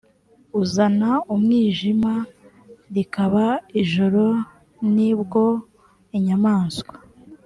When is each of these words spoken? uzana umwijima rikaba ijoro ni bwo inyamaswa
uzana 0.61 1.09
umwijima 1.33 2.13
rikaba 2.95 3.45
ijoro 3.81 4.23
ni 4.93 5.11
bwo 5.19 5.45
inyamaswa 6.17 6.95